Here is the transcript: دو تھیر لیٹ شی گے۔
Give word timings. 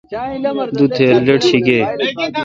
دو 0.79 0.85
تھیر 0.95 1.15
لیٹ 1.27 1.41
شی 1.49 1.59
گے۔ 1.67 1.79